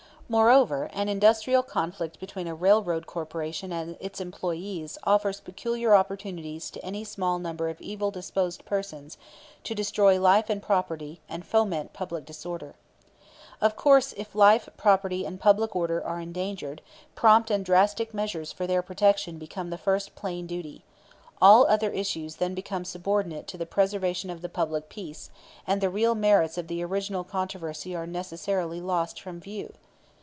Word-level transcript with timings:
"Moreover, 0.31 0.89
an 0.93 1.09
industrial 1.09 1.61
conflict 1.61 2.17
between 2.17 2.47
a 2.47 2.55
railroad 2.55 3.05
corporation 3.05 3.73
and 3.73 3.97
its 3.99 4.21
employees 4.21 4.97
offers 5.03 5.41
peculiar 5.41 5.93
opportunities 5.93 6.69
to 6.71 6.81
any 6.85 7.03
small 7.03 7.37
number 7.37 7.67
of 7.67 7.81
evil 7.81 8.11
disposed 8.11 8.63
persons 8.63 9.17
to 9.65 9.75
destroy 9.75 10.17
life 10.17 10.49
and 10.49 10.63
property 10.63 11.19
and 11.27 11.45
foment 11.45 11.91
public 11.91 12.23
disorder. 12.23 12.75
Of 13.59 13.75
course, 13.75 14.13
if 14.15 14.33
life, 14.33 14.69
property, 14.77 15.25
and 15.25 15.37
public 15.37 15.75
order 15.75 16.01
are 16.01 16.21
endangered, 16.21 16.81
prompt 17.13 17.51
and 17.51 17.65
drastic 17.65 18.13
measures 18.13 18.53
for 18.53 18.65
their 18.65 18.81
protection 18.81 19.37
become 19.37 19.69
the 19.69 19.77
first 19.77 20.15
plain 20.15 20.47
duty. 20.47 20.85
All 21.41 21.67
other 21.67 21.89
issues 21.91 22.37
then 22.37 22.53
become 22.55 22.85
subordinate 22.85 23.47
to 23.47 23.57
the 23.57 23.65
preservation 23.65 24.29
of 24.29 24.41
the 24.41 24.47
public 24.47 24.87
peace, 24.87 25.29
and 25.67 25.81
the 25.81 25.89
real 25.89 26.15
merits 26.15 26.57
of 26.57 26.69
the 26.69 26.81
original 26.85 27.25
controversy 27.25 27.93
are 27.93 28.07
necessarily 28.07 28.79
lost 28.79 29.19
from 29.19 29.41
view. 29.41 29.73